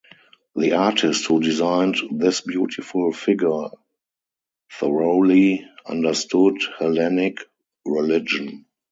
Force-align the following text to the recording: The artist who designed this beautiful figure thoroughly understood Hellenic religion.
The 0.55 0.71
artist 0.77 1.27
who 1.27 1.39
designed 1.39 1.95
this 2.09 2.41
beautiful 2.41 3.13
figure 3.13 3.65
thoroughly 4.71 5.67
understood 5.87 6.57
Hellenic 6.79 7.37
religion. 7.85 8.65